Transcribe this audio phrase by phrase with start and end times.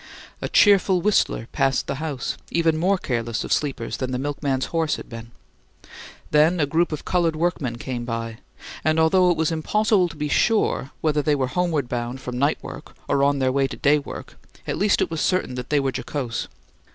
[0.41, 4.95] A cheerful whistler passed the house, even more careless of sleepers than the milkman's horse
[4.95, 5.29] had been;
[6.31, 8.39] then a group of coloured workmen came by,
[8.83, 12.57] and although it was impossible to be sure whether they were homeward bound from night
[12.63, 15.79] work or on their way to day work, at least it was certain that they
[15.79, 16.47] were jocose.